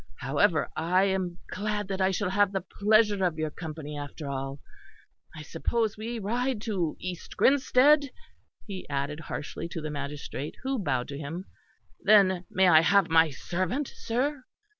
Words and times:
However, 0.21 0.67
I 0.75 1.03
am 1.03 1.37
glad 1.51 1.87
that 1.89 2.01
I 2.01 2.09
shall 2.09 2.31
have 2.31 2.53
the 2.53 2.65
pleasure 2.79 3.23
of 3.23 3.37
your 3.37 3.51
company 3.51 3.95
after 3.95 4.27
all. 4.27 4.59
I 5.35 5.43
suppose 5.43 5.95
we 5.95 6.17
ride 6.17 6.59
to 6.63 6.95
East 6.99 7.37
Grinsted," 7.37 8.09
he 8.65 8.89
added 8.89 9.19
harshly 9.19 9.67
to 9.69 9.79
the 9.79 9.91
magistrate, 9.91 10.55
who 10.63 10.79
bowed 10.79 11.07
to 11.09 11.19
him. 11.19 11.45
"Then 11.99 12.45
may 12.49 12.67
I 12.67 12.81
have 12.81 13.09
my 13.09 13.29
servant, 13.29 13.89
sir?" 13.89 14.45